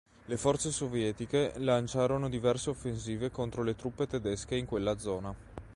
[0.25, 5.35] Le forze sovietiche lanciarono diverse offensive contro le truppe tedesche in quella zona.